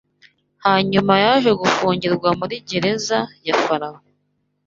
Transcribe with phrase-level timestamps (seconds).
[0.65, 3.17] Hanyuma yaje gufungirwa muri gereza
[3.47, 3.99] ya Farawo